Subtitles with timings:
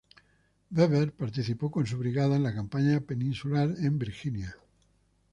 [0.71, 4.55] Weber participó con su brigada en la Campaña Peninsular en Virginia.